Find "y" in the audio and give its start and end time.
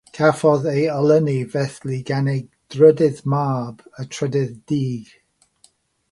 4.01-4.05